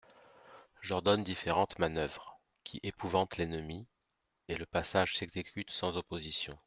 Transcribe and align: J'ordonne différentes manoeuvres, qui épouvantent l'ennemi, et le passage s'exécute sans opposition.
J'ordonne 0.81 1.23
différentes 1.23 1.77
manoeuvres, 1.77 2.39
qui 2.63 2.79
épouvantent 2.81 3.37
l'ennemi, 3.37 3.85
et 4.47 4.55
le 4.57 4.65
passage 4.65 5.15
s'exécute 5.15 5.69
sans 5.69 5.95
opposition. 5.95 6.57